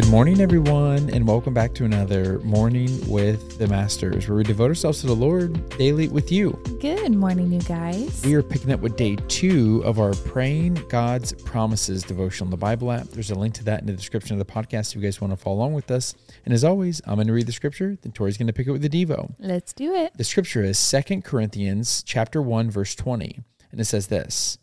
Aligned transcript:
Good 0.00 0.08
morning, 0.08 0.40
everyone, 0.40 1.10
and 1.10 1.28
welcome 1.28 1.52
back 1.52 1.74
to 1.74 1.84
another 1.84 2.38
Morning 2.38 2.88
with 3.06 3.58
the 3.58 3.66
Masters, 3.66 4.26
where 4.26 4.38
we 4.38 4.44
devote 4.44 4.70
ourselves 4.70 5.02
to 5.02 5.06
the 5.06 5.14
Lord 5.14 5.68
daily 5.76 6.08
with 6.08 6.32
you. 6.32 6.58
Good 6.80 7.14
morning, 7.14 7.52
you 7.52 7.60
guys. 7.60 8.22
We 8.24 8.32
are 8.32 8.42
picking 8.42 8.72
up 8.72 8.80
with 8.80 8.96
day 8.96 9.16
two 9.28 9.82
of 9.84 10.00
our 10.00 10.14
Praying 10.14 10.82
God's 10.88 11.34
Promises 11.34 12.02
devotional 12.02 12.46
in 12.46 12.50
the 12.50 12.56
Bible 12.56 12.90
app. 12.90 13.08
There's 13.08 13.30
a 13.30 13.34
link 13.34 13.52
to 13.56 13.64
that 13.64 13.80
in 13.80 13.86
the 13.86 13.92
description 13.92 14.40
of 14.40 14.46
the 14.46 14.50
podcast 14.50 14.92
if 14.92 14.96
you 14.96 15.02
guys 15.02 15.20
want 15.20 15.34
to 15.34 15.36
follow 15.36 15.56
along 15.56 15.74
with 15.74 15.90
us. 15.90 16.14
And 16.46 16.54
as 16.54 16.64
always, 16.64 17.02
I'm 17.04 17.16
going 17.16 17.26
to 17.26 17.34
read 17.34 17.46
the 17.46 17.52
scripture, 17.52 17.98
then 18.00 18.12
Tori's 18.12 18.38
going 18.38 18.46
to 18.46 18.54
pick 18.54 18.68
it 18.68 18.72
with 18.72 18.80
the 18.80 18.88
Devo. 18.88 19.34
Let's 19.38 19.74
do 19.74 19.94
it. 19.94 20.16
The 20.16 20.24
scripture 20.24 20.64
is 20.64 20.78
Second 20.78 21.26
Corinthians 21.26 22.02
chapter 22.02 22.40
1, 22.40 22.70
verse 22.70 22.94
20, 22.94 23.38
and 23.70 23.78
it 23.78 23.84
says 23.84 24.06
this. 24.06 24.56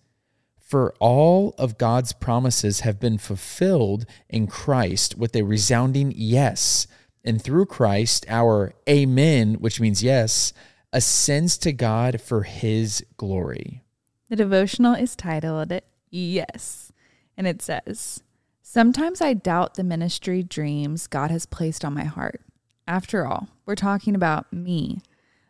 For 0.67 0.93
all 0.99 1.55
of 1.57 1.77
God's 1.77 2.11
promises 2.11 2.81
have 2.81 2.99
been 2.99 3.17
fulfilled 3.17 4.05
in 4.27 4.47
Christ 4.47 5.17
with 5.17 5.33
a 5.33 5.43
resounding 5.43 6.11
yes. 6.13 6.87
And 7.23 7.41
through 7.41 7.67
Christ, 7.67 8.25
our 8.27 8.73
amen, 8.87 9.55
which 9.61 9.79
means 9.79 10.03
yes, 10.03 10.51
ascends 10.91 11.57
to 11.59 11.71
God 11.71 12.19
for 12.19 12.43
his 12.43 13.01
glory. 13.15 13.81
The 14.29 14.35
devotional 14.35 14.93
is 14.93 15.15
titled 15.15 15.71
Yes. 16.09 16.91
And 17.37 17.47
it 17.47 17.61
says, 17.61 18.21
Sometimes 18.61 19.21
I 19.21 19.35
doubt 19.35 19.75
the 19.75 19.85
ministry 19.85 20.43
dreams 20.43 21.07
God 21.07 21.31
has 21.31 21.45
placed 21.45 21.85
on 21.85 21.93
my 21.93 22.03
heart. 22.03 22.41
After 22.85 23.25
all, 23.25 23.47
we're 23.65 23.75
talking 23.75 24.15
about 24.15 24.51
me, 24.51 24.99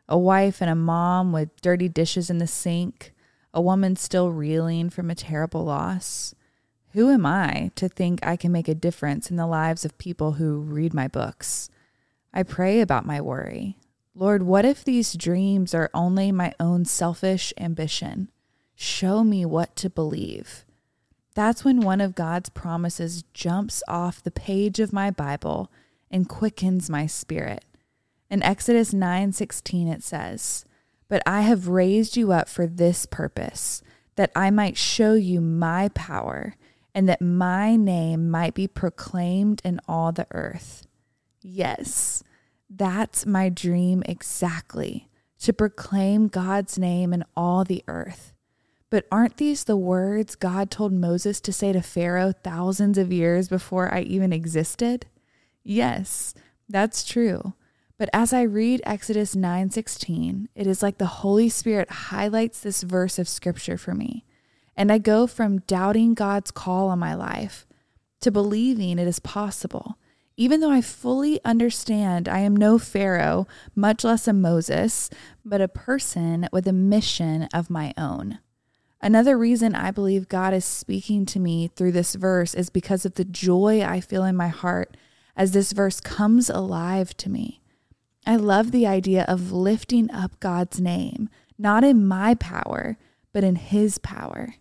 a 0.08 0.16
wife 0.16 0.62
and 0.62 0.70
a 0.70 0.76
mom 0.76 1.32
with 1.32 1.60
dirty 1.62 1.90
dishes 1.90 2.30
in 2.30 2.38
the 2.38 2.46
sink 2.46 3.16
a 3.54 3.62
woman 3.62 3.96
still 3.96 4.32
reeling 4.32 4.90
from 4.90 5.10
a 5.10 5.16
terrible 5.16 5.64
loss? 5.66 6.36
Who 6.94 7.10
am 7.12 7.26
I 7.26 7.72
to 7.76 7.90
think 7.90 8.26
I 8.26 8.36
can 8.36 8.52
make 8.52 8.68
a 8.68 8.76
difference 8.76 9.30
in 9.30 9.38
the 9.38 9.48
lives 9.48 9.86
of 9.86 9.98
people 9.98 10.34
who 10.34 10.60
read 10.60 10.94
my 10.94 11.08
books? 11.08 11.70
I 12.34 12.44
pray 12.44 12.82
about 12.82 13.06
my 13.06 13.22
worry. 13.22 13.78
Lord, 14.16 14.44
what 14.44 14.66
if 14.66 14.84
these 14.84 15.14
dreams 15.14 15.76
are 15.76 15.92
only 15.94 16.32
my 16.32 16.54
own 16.60 16.86
selfish 16.86 17.54
ambition? 17.60 18.30
Show 18.76 19.24
me 19.24 19.46
what 19.46 19.76
to 19.76 19.90
believe. 19.90 20.66
That's 21.36 21.64
when 21.64 21.82
one 21.82 22.02
of 22.02 22.16
God's 22.16 22.50
promises 22.50 23.24
jumps 23.34 23.84
off 23.88 24.24
the 24.24 24.32
page 24.32 24.80
of 24.80 24.92
my 24.92 25.12
Bible 25.12 25.72
and 26.10 26.28
quickens 26.28 26.90
my 26.90 27.06
spirit. 27.06 27.64
In 28.30 28.42
Exodus 28.42 28.92
9:16 28.92 29.88
it 29.88 30.04
says, 30.04 30.66
but 31.10 31.22
I 31.26 31.42
have 31.42 31.68
raised 31.68 32.18
you 32.18 32.32
up 32.32 32.50
for 32.50 32.68
this 32.68 33.06
purpose, 33.06 33.82
that 34.16 34.32
I 34.36 34.50
might 34.52 34.78
show 34.78 35.14
you 35.14 35.42
my 35.42 35.90
power, 35.90 36.56
and 36.94 37.08
that 37.08 37.22
my 37.22 37.76
name 37.76 38.30
might 38.30 38.54
be 38.54 38.68
proclaimed 38.68 39.62
in 39.64 39.80
all 39.88 40.12
the 40.12 40.28
earth. 40.32 40.88
Yes, 41.42 42.24
that's 42.70 43.26
my 43.26 43.50
dream 43.50 44.04
exactly 44.06 45.08
to 45.40 45.54
proclaim 45.54 46.28
God's 46.28 46.80
name 46.80 47.14
in 47.14 47.24
all 47.36 47.64
the 47.64 47.84
earth. 47.88 48.34
But 48.90 49.06
aren't 49.12 49.38
these 49.38 49.66
the 49.66 49.78
words 49.78 50.36
God 50.36 50.72
told 50.72 50.94
Moses 50.94 51.42
to 51.42 51.54
say 51.54 51.74
to 51.74 51.82
Pharaoh 51.82 52.34
thousands 52.44 52.98
of 52.98 53.12
years 53.12 53.50
before 53.50 53.94
I 53.94 54.02
even 54.02 54.32
existed? 54.32 55.06
Yes, 55.64 56.34
that's 56.70 57.04
true. 57.04 57.54
But 57.98 58.10
as 58.14 58.32
I 58.32 58.44
read 58.44 58.82
Exodus 58.86 59.36
9:16, 59.36 60.50
it 60.54 60.68
is 60.68 60.84
like 60.84 61.00
the 61.00 61.24
Holy 61.24 61.50
Spirit 61.50 61.90
highlights 61.90 62.60
this 62.60 62.84
verse 62.84 63.18
of 63.18 63.28
scripture 63.28 63.78
for 63.78 63.96
me. 63.96 64.24
And 64.76 64.92
I 64.92 65.00
go 65.00 65.26
from 65.26 65.62
doubting 65.62 66.14
God's 66.14 66.52
call 66.52 66.90
on 66.90 67.00
my 67.00 67.16
life 67.16 67.66
to 68.22 68.30
believing 68.30 69.00
it 69.00 69.08
is 69.08 69.20
possible. 69.20 69.98
Even 70.36 70.60
though 70.60 70.70
I 70.70 70.82
fully 70.82 71.44
understand 71.44 72.30
I 72.30 72.40
am 72.40 72.56
no 72.56 72.78
Pharaoh, 72.78 73.48
much 73.76 74.04
less 74.04 74.28
a 74.28 74.34
Moses, 74.34 75.10
but 75.44 75.62
a 75.62 75.68
person 75.68 76.48
with 76.52 76.68
a 76.68 76.74
mission 76.74 77.48
of 77.52 77.72
my 77.72 77.96
own. 77.98 78.38
Another 79.02 79.36
reason 79.36 79.74
I 79.74 79.90
believe 79.90 80.30
God 80.30 80.54
is 80.54 80.66
speaking 80.66 81.26
to 81.28 81.40
me 81.40 81.70
through 81.70 81.94
this 81.94 82.14
verse 82.14 82.54
is 82.54 82.70
because 82.70 83.06
of 83.06 83.16
the 83.16 83.26
joy 83.26 83.82
I 83.82 84.00
feel 84.00 84.24
in 84.24 84.36
my 84.36 84.50
heart 84.50 84.96
as 85.36 85.54
this 85.54 85.72
verse 85.72 86.00
comes 86.00 86.50
alive 86.52 87.18
to 87.18 87.30
me. 87.32 87.62
I 88.28 88.36
love 88.36 88.72
the 88.72 88.86
idea 88.86 89.24
of 89.26 89.54
lifting 89.54 90.12
up 90.12 90.38
God's 90.42 90.82
name, 90.82 91.30
not 91.58 91.86
in 91.86 92.06
my 92.06 92.36
power, 92.36 92.98
but 93.32 93.46
in 93.46 93.56
His 93.56 94.00
power. 94.00 94.56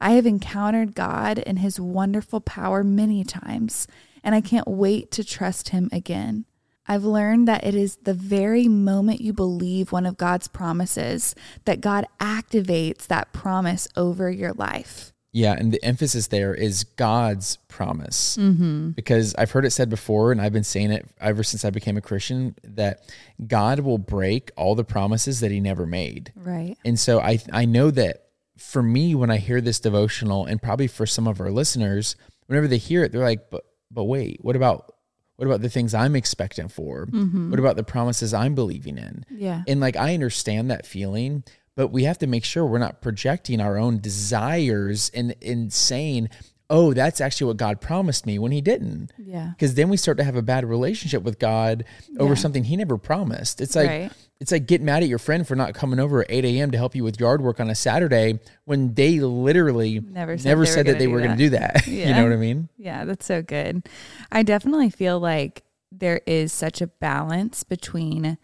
I 0.00 0.10
have 0.14 0.26
encountered 0.26 0.96
God 0.96 1.38
and 1.46 1.60
His 1.60 1.78
wonderful 1.78 2.40
power 2.40 2.82
many 2.82 3.22
times, 3.22 3.86
and 4.24 4.34
I 4.34 4.40
can't 4.40 4.66
wait 4.66 5.12
to 5.12 5.22
trust 5.22 5.68
Him 5.68 5.88
again. 5.92 6.46
I've 6.88 7.04
learned 7.04 7.46
that 7.46 7.64
it 7.64 7.76
is 7.76 7.94
the 8.02 8.12
very 8.12 8.66
moment 8.66 9.20
you 9.20 9.32
believe 9.32 9.92
one 9.92 10.04
of 10.04 10.16
God's 10.16 10.48
promises 10.48 11.36
that 11.64 11.80
God 11.80 12.06
activates 12.18 13.06
that 13.06 13.32
promise 13.32 13.86
over 13.96 14.28
your 14.32 14.52
life. 14.52 15.12
Yeah, 15.36 15.52
and 15.52 15.70
the 15.70 15.84
emphasis 15.84 16.28
there 16.28 16.54
is 16.54 16.84
God's 16.84 17.58
promise. 17.68 18.38
Mm-hmm. 18.38 18.92
Because 18.92 19.34
I've 19.34 19.50
heard 19.50 19.66
it 19.66 19.70
said 19.70 19.90
before, 19.90 20.32
and 20.32 20.40
I've 20.40 20.54
been 20.54 20.64
saying 20.64 20.92
it 20.92 21.06
ever 21.20 21.42
since 21.42 21.62
I 21.62 21.68
became 21.68 21.98
a 21.98 22.00
Christian, 22.00 22.54
that 22.64 23.02
God 23.46 23.80
will 23.80 23.98
break 23.98 24.50
all 24.56 24.74
the 24.74 24.82
promises 24.82 25.40
that 25.40 25.50
He 25.50 25.60
never 25.60 25.84
made. 25.84 26.32
Right. 26.36 26.78
And 26.86 26.98
so 26.98 27.20
I 27.20 27.38
I 27.52 27.66
know 27.66 27.90
that 27.90 28.28
for 28.56 28.82
me, 28.82 29.14
when 29.14 29.30
I 29.30 29.36
hear 29.36 29.60
this 29.60 29.78
devotional, 29.78 30.46
and 30.46 30.62
probably 30.62 30.86
for 30.86 31.04
some 31.04 31.28
of 31.28 31.38
our 31.38 31.50
listeners, 31.50 32.16
whenever 32.46 32.66
they 32.66 32.78
hear 32.78 33.04
it, 33.04 33.12
they're 33.12 33.20
like, 33.20 33.50
"But 33.50 33.66
but 33.90 34.04
wait, 34.04 34.38
what 34.40 34.56
about 34.56 34.90
what 35.36 35.44
about 35.44 35.60
the 35.60 35.68
things 35.68 35.92
I'm 35.92 36.16
expecting 36.16 36.68
for? 36.68 37.04
Mm-hmm. 37.08 37.50
What 37.50 37.60
about 37.60 37.76
the 37.76 37.84
promises 37.84 38.32
I'm 38.32 38.54
believing 38.54 38.96
in?" 38.96 39.26
Yeah. 39.28 39.64
And 39.68 39.80
like 39.80 39.96
I 39.96 40.14
understand 40.14 40.70
that 40.70 40.86
feeling, 40.86 41.44
but 41.76 41.88
we 41.88 42.04
have 42.04 42.18
to 42.18 42.26
make 42.26 42.44
sure 42.44 42.66
we're 42.66 42.78
not 42.78 43.00
projecting 43.00 43.60
our 43.60 43.76
own 43.76 44.00
desires 44.00 45.10
and 45.14 45.34
in 45.40 45.70
saying 45.70 46.28
oh 46.68 46.92
that's 46.92 47.20
actually 47.20 47.46
what 47.46 47.56
god 47.56 47.80
promised 47.80 48.26
me 48.26 48.38
when 48.40 48.50
he 48.50 48.60
didn't 48.60 49.12
Yeah. 49.18 49.50
because 49.50 49.74
then 49.74 49.88
we 49.88 49.96
start 49.96 50.18
to 50.18 50.24
have 50.24 50.34
a 50.34 50.42
bad 50.42 50.64
relationship 50.64 51.22
with 51.22 51.38
god 51.38 51.84
over 52.18 52.30
Yeah. 52.34 52.40
something 52.40 52.64
he 52.64 52.76
never 52.76 52.98
promised 52.98 53.60
it's 53.60 53.76
like 53.76 53.88
Right. 53.88 54.12
it's 54.40 54.50
like 54.50 54.66
getting 54.66 54.84
mad 54.84 55.04
at 55.04 55.08
your 55.08 55.20
friend 55.20 55.46
for 55.46 55.54
not 55.54 55.74
coming 55.74 56.00
over 56.00 56.22
at 56.22 56.26
8 56.30 56.44
a.m 56.44 56.72
to 56.72 56.76
help 56.78 56.96
you 56.96 57.04
with 57.04 57.20
yard 57.20 57.40
work 57.40 57.60
on 57.60 57.70
a 57.70 57.74
saturday 57.76 58.40
when 58.64 58.94
they 58.94 59.20
literally 59.20 60.00
Never 60.00 60.36
said 60.38 60.48
never 60.48 60.66
said 60.66 60.86
that 60.86 60.98
they 60.98 61.06
were 61.06 61.18
going 61.20 61.30
to 61.32 61.36
do 61.36 61.50
that 61.50 61.86
you 61.86 61.98
Yeah. 61.98 62.16
know 62.16 62.24
what 62.24 62.32
i 62.32 62.36
mean 62.36 62.68
Yeah, 62.78 63.04
that's 63.04 63.26
so 63.26 63.42
good. 63.42 63.86
I 64.32 64.42
definitely 64.42 64.90
feel 64.90 65.20
like 65.20 65.62
there 65.92 66.20
is 66.26 66.52
such 66.52 66.80
a 66.80 66.88
balance 66.88 67.62
between 67.62 68.38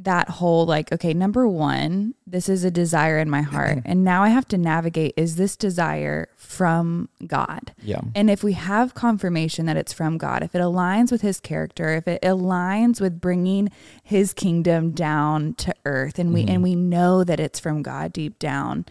that 0.00 0.28
whole 0.28 0.64
like 0.64 0.92
okay 0.92 1.12
number 1.12 1.46
1 1.48 2.14
this 2.26 2.48
is 2.48 2.62
a 2.62 2.70
desire 2.70 3.18
in 3.18 3.28
my 3.28 3.42
heart 3.42 3.78
mm-hmm. 3.78 3.90
and 3.90 4.04
now 4.04 4.22
I 4.22 4.28
have 4.28 4.46
to 4.48 4.58
navigate 4.58 5.12
is 5.16 5.36
this 5.36 5.56
desire 5.56 6.28
from 6.36 7.08
God 7.26 7.72
yeah 7.82 8.00
and 8.14 8.30
if 8.30 8.44
we 8.44 8.52
have 8.52 8.94
confirmation 8.94 9.66
that 9.66 9.76
it's 9.76 9.92
from 9.92 10.16
God 10.16 10.44
if 10.44 10.54
it 10.54 10.60
aligns 10.60 11.10
with 11.10 11.22
his 11.22 11.40
character 11.40 11.94
if 11.94 12.06
it 12.06 12.22
aligns 12.22 13.00
with 13.00 13.20
bringing 13.20 13.70
his 14.02 14.32
kingdom 14.32 14.92
down 14.92 15.54
to 15.54 15.74
earth 15.84 16.18
and 16.18 16.32
we 16.32 16.42
and 16.42 16.50
mm-hmm. 16.50 16.62
we 16.62 16.74
know 16.76 17.24
that 17.24 17.40
it's 17.40 17.58
from 17.58 17.82
God 17.82 18.12
deep 18.12 18.38
down 18.38 18.86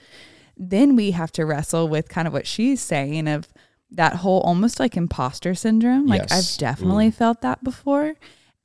then 0.58 0.96
we 0.96 1.12
have 1.12 1.32
to 1.34 1.46
wrestle 1.46 1.88
with 1.88 2.10
kind 2.10 2.28
of 2.28 2.34
what 2.34 2.48
she's 2.48 2.82
saying 2.82 3.28
of 3.28 3.48
that 3.92 4.18
whole 4.18 4.42
almost 4.42 4.80
like 4.80 4.98
imposter 4.98 5.56
syndrome. 5.56 6.08
Like 6.08 6.24
Yes. 6.30 6.32
I've 6.32 6.60
definitely 6.60 7.12
felt 7.12 7.42
that 7.42 7.64
before. 7.64 8.16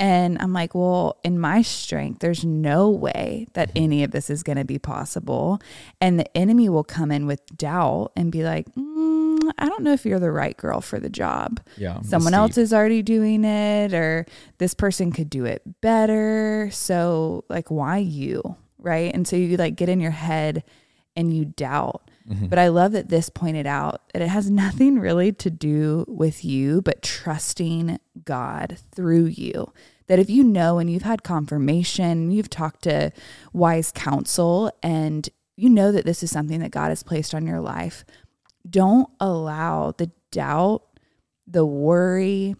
And 0.02 0.36
I'm 0.42 0.52
like, 0.52 0.74
well, 0.74 1.20
in 1.22 1.38
my 1.38 1.62
strength, 1.62 2.18
there's 2.18 2.44
no 2.44 2.90
way 2.90 3.46
that 3.52 3.70
any 3.76 4.02
of 4.02 4.10
this 4.10 4.30
is 4.30 4.42
going 4.42 4.58
to 4.58 4.64
be 4.64 4.76
possible. 4.76 5.60
And 6.00 6.18
the 6.18 6.36
enemy 6.36 6.68
will 6.68 6.82
come 6.82 7.12
in 7.12 7.24
with 7.24 7.46
doubt 7.56 8.10
and 8.16 8.32
be 8.32 8.42
like, 8.42 8.66
mm, 8.74 9.38
I 9.58 9.68
don't 9.68 9.84
know 9.84 9.92
if 9.92 10.04
you're 10.04 10.18
the 10.18 10.32
right 10.32 10.56
girl 10.56 10.80
for 10.80 10.98
the 10.98 11.08
job. 11.08 11.60
yeah 11.76 12.00
Someone 12.02 12.34
else 12.34 12.58
is 12.58 12.72
already 12.72 13.02
doing 13.02 13.44
it, 13.44 13.94
or 13.94 14.26
this 14.58 14.74
person 14.74 15.12
could 15.12 15.30
do 15.30 15.44
it 15.44 15.62
better. 15.80 16.68
So, 16.72 17.44
like, 17.48 17.70
why 17.70 17.98
you? 17.98 18.56
Right. 18.78 19.14
And 19.14 19.28
so 19.28 19.36
you 19.36 19.56
like 19.56 19.76
get 19.76 19.88
in 19.88 20.00
your 20.00 20.10
head 20.10 20.64
and 21.14 21.32
you 21.32 21.44
doubt. 21.44 22.10
Mm-hmm. 22.28 22.46
But 22.46 22.58
I 22.58 22.68
love 22.68 22.92
that 22.92 23.08
this 23.08 23.28
pointed 23.28 23.66
out 23.66 24.02
that 24.12 24.22
it 24.22 24.28
has 24.28 24.50
nothing 24.50 24.98
really 24.98 25.32
to 25.32 25.50
do 25.50 26.04
with 26.08 26.44
you, 26.44 26.82
but 26.82 27.02
trusting 27.02 27.98
God 28.24 28.78
through 28.94 29.26
you. 29.26 29.72
That 30.08 30.18
if 30.18 30.28
you 30.28 30.44
know 30.44 30.78
and 30.78 30.90
you've 30.90 31.02
had 31.02 31.22
confirmation, 31.22 32.30
you've 32.30 32.50
talked 32.50 32.82
to 32.82 33.12
wise 33.52 33.92
counsel, 33.92 34.70
and 34.82 35.28
you 35.56 35.70
know 35.70 35.92
that 35.92 36.04
this 36.04 36.22
is 36.22 36.30
something 36.30 36.60
that 36.60 36.70
God 36.70 36.88
has 36.88 37.02
placed 37.02 37.34
on 37.34 37.46
your 37.46 37.60
life, 37.60 38.04
don't 38.68 39.08
allow 39.20 39.92
the 39.92 40.10
doubt, 40.30 40.82
the 41.46 41.64
worry, 41.64 42.56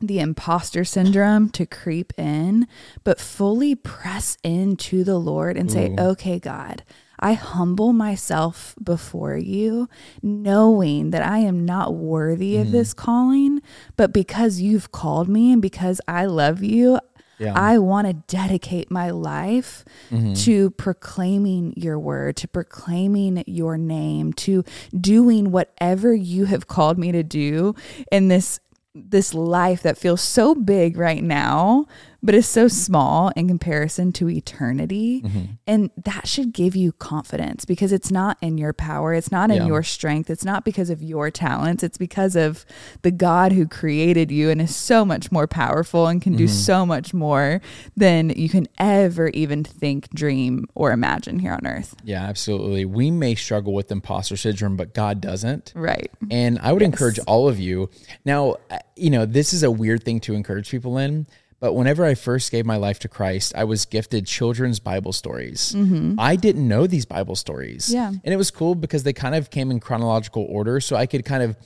the 0.00 0.18
imposter 0.20 0.84
syndrome 0.84 1.48
to 1.50 1.66
creep 1.66 2.12
in, 2.18 2.66
but 3.04 3.20
fully 3.20 3.74
press 3.74 4.36
into 4.42 5.04
the 5.04 5.18
Lord 5.18 5.56
and 5.56 5.70
say, 5.70 5.90
Ooh. 5.90 6.02
okay, 6.10 6.38
God, 6.38 6.82
I 7.24 7.32
humble 7.32 7.94
myself 7.94 8.74
before 8.82 9.38
you, 9.38 9.88
knowing 10.22 11.10
that 11.12 11.22
I 11.22 11.38
am 11.38 11.64
not 11.64 11.94
worthy 11.94 12.58
of 12.58 12.64
mm-hmm. 12.64 12.72
this 12.72 12.92
calling, 12.92 13.62
but 13.96 14.12
because 14.12 14.60
you've 14.60 14.92
called 14.92 15.26
me 15.26 15.50
and 15.50 15.62
because 15.62 16.02
I 16.06 16.26
love 16.26 16.62
you, 16.62 17.00
Yeah. 17.38 17.54
I 17.56 17.78
want 17.78 18.06
to 18.06 18.12
dedicate 18.12 18.90
my 18.90 19.08
life 19.10 19.84
mm-hmm. 20.10 20.34
to 20.44 20.70
proclaiming 20.70 21.72
your 21.76 21.98
word, 21.98 22.36
to 22.36 22.46
proclaiming 22.46 23.42
your 23.46 23.78
name, 23.78 24.34
to 24.46 24.62
doing 24.92 25.50
whatever 25.50 26.14
you 26.14 26.44
have 26.44 26.66
called 26.66 26.98
me 26.98 27.10
to 27.10 27.22
do 27.22 27.74
in 28.12 28.28
this 28.28 28.60
this 28.94 29.34
life 29.34 29.82
that 29.82 29.98
feels 29.98 30.20
so 30.20 30.54
big 30.54 30.96
right 30.96 31.24
now, 31.24 31.86
but 32.24 32.34
is 32.34 32.48
so 32.48 32.66
small 32.66 33.30
in 33.36 33.46
comparison 33.46 34.10
to 34.14 34.28
eternity. 34.30 35.22
And 35.66 35.90
that 36.02 36.26
should 36.26 36.52
give 36.52 36.74
you 36.74 36.90
confidence 36.92 37.64
because 37.66 37.92
it's 37.92 38.10
not 38.10 38.38
in 38.40 38.56
your 38.58 38.72
power, 38.72 39.12
it's 39.14 39.30
not 39.30 39.50
in 39.50 39.58
Yeah. 39.58 39.66
your 39.66 39.82
strength, 39.82 40.30
it's 40.30 40.44
not 40.44 40.64
because 40.64 40.88
of 40.90 41.02
your 41.02 41.30
talents, 41.30 41.82
it's 41.82 41.98
because 41.98 42.34
of 42.34 42.64
the 43.02 43.10
God 43.10 43.52
who 43.52 43.66
created 43.68 44.30
you 44.32 44.48
and 44.50 44.60
is 44.60 44.74
so 44.74 45.04
much 45.04 45.30
more 45.30 45.46
powerful 45.46 46.06
and 46.06 46.22
can 46.22 46.34
do 46.34 46.48
so 46.48 46.86
much 46.86 47.12
more 47.12 47.60
than 47.96 48.30
you 48.30 48.48
can 48.48 48.66
ever 48.78 49.28
even 49.28 49.62
think, 49.62 50.08
dream, 50.14 50.66
or 50.74 50.92
imagine 50.92 51.38
here 51.40 51.52
on 51.52 51.66
earth. 51.66 51.94
yeah, 52.04 52.22
absolutely. 52.24 52.84
We 52.86 53.10
may 53.10 53.34
struggle 53.34 53.74
with 53.74 53.92
imposter 53.92 54.36
syndrome, 54.36 54.76
but 54.76 54.94
God 54.94 55.20
doesn't. 55.20 55.72
Right. 55.76 56.10
And 56.30 56.58
I 56.60 56.72
would 56.72 56.82
encourage 56.82 57.18
all 57.26 57.48
of 57.48 57.60
you. 57.60 57.90
Now, 58.24 58.56
uh, 58.70 58.78
you 58.96 59.10
know, 59.10 59.26
this 59.26 59.52
is 59.52 59.62
a 59.62 59.70
weird 59.70 60.02
thing 60.04 60.20
to 60.20 60.34
encourage 60.34 60.70
people 60.70 60.96
in, 60.98 61.26
but 61.64 61.72
whenever 61.72 62.04
I 62.04 62.12
first 62.14 62.52
gave 62.52 62.66
my 62.66 62.76
life 62.76 62.98
to 62.98 63.08
Christ, 63.08 63.54
I 63.56 63.64
was 63.64 63.86
gifted 63.86 64.26
children's 64.26 64.80
Bible 64.80 65.14
stories. 65.14 65.74
I 66.18 66.36
didn't 66.36 66.68
know 66.68 66.86
these 66.86 67.06
Bible 67.06 67.36
stories. 67.36 67.90
Yeah. 67.90 68.08
And 68.08 68.34
it 68.34 68.36
was 68.36 68.50
cool 68.50 68.74
because 68.74 69.02
they 69.02 69.14
kind 69.14 69.34
of 69.34 69.48
came 69.48 69.70
in 69.70 69.80
chronological 69.80 70.44
order. 70.46 70.78
So 70.80 70.94
I 70.94 71.06
could 71.06 71.24
kind 71.24 71.42
of 71.42 71.56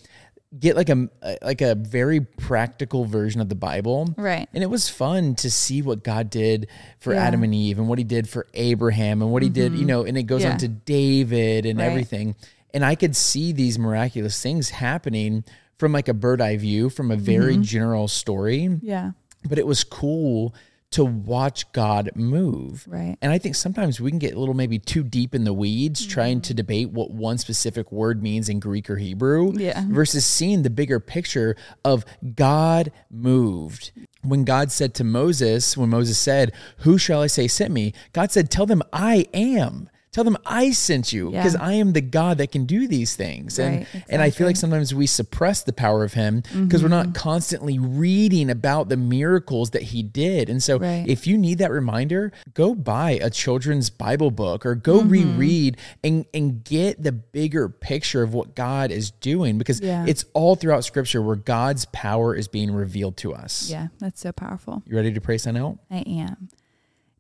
get 0.57 0.77
like 0.77 0.89
a 0.89 1.09
like 1.43 1.63
a 1.63 1.75
very 1.75 2.21
practical 2.21 3.07
version 3.07 3.41
of 3.41 3.49
the 3.49 3.57
Bible. 3.57 4.15
Right. 4.17 4.49
And 4.55 4.63
it 4.63 4.69
was 4.71 4.89
fun 4.89 5.35
to 5.35 5.51
see 5.51 5.83
what 5.83 6.05
God 6.05 6.31
did 6.31 6.69
for 7.01 7.13
Yeah. 7.13 7.19
Mm-hmm. 7.19 7.27
Adam 7.27 7.43
and 7.43 7.55
Eve 7.57 7.79
and 7.81 7.89
what 7.89 7.99
he 7.99 8.05
did 8.05 8.29
for 8.29 8.47
Abraham 8.55 9.21
and 9.21 9.33
what 9.33 9.43
he 9.43 9.49
did, 9.49 9.73
you 9.75 9.85
know, 9.85 10.05
and 10.05 10.17
it 10.17 10.23
goes 10.29 10.43
Yeah. 10.45 10.53
on 10.53 10.59
to 10.59 10.69
David 10.69 11.67
and 11.67 11.81
Right. 11.81 11.87
everything. 11.87 12.37
And 12.73 12.85
I 12.85 12.95
could 12.95 13.17
see 13.17 13.51
these 13.51 13.81
miraculous 13.81 14.41
things 14.41 14.71
happening 14.71 15.43
from 15.77 15.91
like 15.91 16.07
a 16.07 16.15
bird 16.15 16.41
eye 16.41 16.57
view, 16.57 16.89
from 16.89 17.11
a 17.11 17.17
very 17.17 17.55
Mm-hmm. 17.55 17.63
general 17.63 18.07
story. 18.07 18.79
Yeah. 18.81 19.11
But 19.45 19.59
it 19.59 19.67
was 19.67 19.85
cool 19.85 20.55
to 20.91 21.05
watch 21.05 21.71
God 21.73 22.11
move. 22.15 22.87
Right. 22.89 23.17
And 23.21 23.31
I 23.31 23.37
think 23.37 23.57
sometimes 23.57 24.01
we 24.01 24.11
can 24.11 24.19
get 24.19 24.35
a 24.35 24.39
little 24.41 24.55
maybe 24.55 24.79
too 24.79 25.03
deep 25.05 25.35
in 25.35 25.45
the 25.45 25.53
weeds 25.53 26.01
Mm-hmm. 26.01 26.11
trying 26.11 26.41
to 26.41 26.55
debate 26.55 26.89
what 26.91 27.11
one 27.11 27.37
specific 27.37 27.93
word 27.93 28.23
means 28.23 28.49
in 28.49 28.59
Greek 28.59 28.89
or 28.89 28.97
Hebrew 28.97 29.53
Yeah. 29.55 29.85
versus 29.89 30.25
seeing 30.25 30.63
the 30.63 30.71
bigger 30.71 30.99
picture 30.99 31.57
of 31.85 32.07
God 32.35 32.91
moved. 33.11 33.91
When 34.23 34.45
God 34.45 34.73
said 34.73 34.95
to 34.95 35.05
Moses, 35.05 35.77
when 35.77 35.91
Moses 35.91 36.17
said, 36.19 36.53
Who 36.79 36.97
shall 36.97 37.21
I 37.21 37.27
say 37.27 37.49
sent 37.49 37.71
me? 37.73 37.93
God 38.15 38.33
said, 38.33 38.51
Tell 38.51 38.65
them 38.67 38.83
I 38.91 39.27
am. 39.35 39.91
Tell 40.11 40.25
them 40.25 40.37
I 40.47 40.71
sent 40.73 41.13
you 41.13 41.31
Yeah. 41.31 41.43
because 41.43 41.55
I 41.57 41.75
am 41.75 41.93
the 41.93 42.01
God 42.01 42.39
that 42.39 42.51
can 42.51 42.65
do 42.65 42.89
these 42.89 43.15
things. 43.15 43.59
And 43.59 43.79
Right, 43.95 44.05
and 44.09 44.23
I 44.23 44.31
feel 44.31 44.47
like 44.47 44.57
sometimes 44.57 44.95
we 44.95 45.07
suppress 45.07 45.63
the 45.63 45.73
power 45.73 46.03
of 46.05 46.15
him 46.15 46.41
because 46.41 46.83
we're 46.83 46.89
Mm-hmm. 46.89 47.11
not 47.11 47.15
constantly 47.15 47.79
reading 47.79 48.51
about 48.51 48.89
the 48.89 48.97
miracles 48.97 49.71
that 49.71 49.83
he 49.83 50.03
did. 50.03 50.49
And 50.49 50.63
so 50.63 50.79
Right. 50.79 51.05
if 51.07 51.27
you 51.27 51.37
need 51.37 51.59
that 51.59 51.71
reminder, 51.71 52.33
go 52.55 52.75
buy 52.75 53.13
a 53.23 53.29
children's 53.31 53.91
Bible 53.91 54.31
book 54.31 54.65
or 54.65 54.75
go 54.75 55.01
Mm-hmm. 55.01 55.09
reread 55.11 55.77
and 56.03 56.25
and 56.35 56.65
get 56.65 57.03
the 57.03 57.13
bigger 57.13 57.69
picture 57.69 58.23
of 58.23 58.33
what 58.35 58.55
God 58.55 58.91
is 58.91 59.11
doing 59.11 59.59
because 59.59 59.81
Yeah. 59.81 60.05
it's 60.09 60.25
all 60.35 60.57
throughout 60.57 60.85
scripture 60.85 61.21
where 61.23 61.37
God's 61.37 61.85
power 61.87 62.35
is 62.35 62.49
being 62.49 62.71
revealed 62.73 63.17
to 63.19 63.35
us. 63.35 63.69
Yeah. 63.71 63.89
That's 63.99 64.21
so 64.21 64.33
powerful. 64.33 64.83
You 64.87 64.97
ready 64.97 65.13
to 65.13 65.21
pray 65.21 65.39
sign 65.39 65.57
out? 65.57 65.79
I 65.91 65.99
am. 65.99 66.49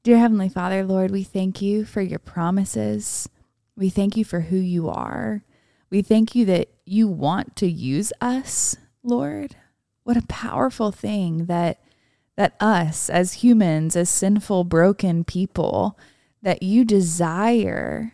Dear 0.05 0.19
Heavenly 0.19 0.49
Father, 0.49 0.85
Lord, 0.85 1.11
we 1.11 1.25
thank 1.25 1.61
you 1.61 1.85
for 1.85 2.01
your 2.01 2.21
promises. 2.21 3.29
We 3.77 3.91
thank 3.91 4.17
you 4.17 4.25
for 4.25 4.41
who 4.41 4.57
you 4.57 4.89
are. 4.89 5.43
We 5.91 6.03
thank 6.03 6.35
you 6.35 6.45
that 6.47 6.69
you 6.85 7.09
want 7.09 7.57
to 7.57 7.69
use 7.69 8.13
us, 8.21 8.77
Lord. 9.03 9.57
What 10.05 10.17
a 10.17 10.27
powerful 10.27 10.93
thing 10.93 11.47
that 11.47 11.81
that 12.37 12.55
us 12.61 13.11
as 13.11 13.35
humans, 13.35 13.97
as 13.97 14.09
sinful, 14.09 14.63
broken 14.63 15.25
people, 15.25 15.99
that 16.41 16.63
you 16.63 16.85
desire 16.85 18.13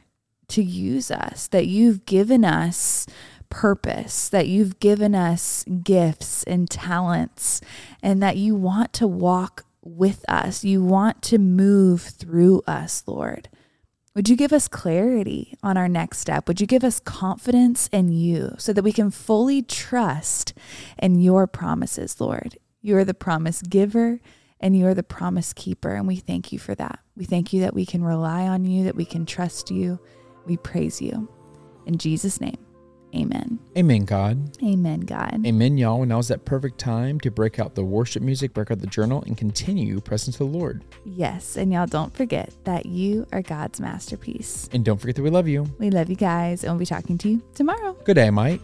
to 0.49 0.63
use 0.63 1.11
us, 1.11 1.47
that 1.49 1.67
you've 1.67 2.07
given 2.07 2.43
us 2.43 3.07
purpose, 3.51 4.31
that 4.31 4.49
you've 4.49 4.81
given 4.81 5.15
us 5.15 5.65
gifts 5.83 6.43
and 6.45 6.71
talents, 6.71 7.61
and 8.03 8.23
that 8.23 8.39
you 8.39 8.55
want 8.55 8.95
to 8.95 9.07
walk 9.07 9.67
with 9.85 10.25
us. 10.29 10.65
You 10.65 10.83
want 10.83 11.23
to 11.23 11.39
move 11.39 12.03
through 12.03 12.63
us, 12.67 13.05
Lord. 13.07 13.49
Would 14.15 14.29
you 14.29 14.37
give 14.37 14.53
us 14.53 14.69
clarity 14.69 15.57
on 15.63 15.77
our 15.77 15.89
next 15.89 16.19
step? 16.19 16.47
Would 16.47 16.61
you 16.61 16.67
give 16.67 16.85
us 16.85 17.01
confidence 17.01 17.89
in 17.89 18.13
you 18.13 18.55
so 18.59 18.73
that 18.73 18.85
we 18.85 18.93
can 18.93 19.11
fully 19.11 19.61
trust 19.61 20.55
in 20.99 21.21
your 21.21 21.47
promises, 21.47 22.21
Lord? 22.21 22.57
You 22.81 22.97
are 22.97 23.05
the 23.05 23.13
promise 23.15 23.61
giver 23.61 24.21
and 24.61 24.77
you 24.77 24.87
are 24.87 24.95
the 24.95 25.03
promise 25.03 25.53
keeper. 25.53 25.91
And 25.95 26.07
we 26.07 26.17
thank 26.17 26.53
you 26.53 26.61
for 26.61 26.77
that. 26.77 27.01
We 27.17 27.25
thank 27.25 27.53
you 27.53 27.61
that 27.63 27.75
we 27.75 27.85
can 27.85 28.05
rely 28.05 28.47
on 28.47 28.65
you, 28.65 28.85
that 28.85 28.97
we 28.97 29.05
can 29.05 29.27
trust 29.27 29.71
you. 29.71 29.99
We 30.47 30.57
praise 30.59 31.03
you. 31.03 31.29
In 31.87 31.99
Jesus' 31.99 32.41
name, 32.41 32.65
amen. 33.15 33.54
Amen, 33.77 34.05
God. 34.05 34.57
Amen, 34.63 35.01
God. 35.01 35.45
Amen, 35.45 35.79
y'all. 35.79 36.03
And 36.03 36.09
now 36.09 36.19
is 36.19 36.29
that 36.29 36.45
perfect 36.45 36.79
time 36.79 37.19
to 37.21 37.31
break 37.31 37.59
out 37.59 37.75
the 37.75 37.85
worship 37.85 38.23
music, 38.23 38.55
break 38.55 38.71
out 38.71 38.81
the 38.81 38.87
journal, 38.87 39.25
and 39.27 39.37
continue 39.37 40.01
pressing 40.01 40.33
to 40.33 40.39
the 40.39 40.45
Lord. 40.45 40.85
Yes. 41.05 41.57
And 41.57 41.73
y'all 41.73 41.87
don't 41.87 42.15
forget 42.17 42.53
that 42.65 42.87
you 42.87 43.27
are 43.33 43.43
God's 43.43 43.81
masterpiece. 43.81 44.69
And 44.73 44.85
don't 44.85 44.99
forget 44.99 45.17
that 45.17 45.23
we 45.23 45.31
love 45.31 45.49
you. 45.49 45.67
We 45.79 45.91
love 45.91 46.09
you 46.09 46.17
guys, 46.17 46.63
and 46.63 46.73
we'll 46.73 46.79
be 46.79 46.87
talking 46.87 47.19
to 47.19 47.29
you 47.29 47.43
tomorrow. 47.55 47.95
Good 48.05 48.15
day, 48.15 48.31
Mike. 48.31 48.61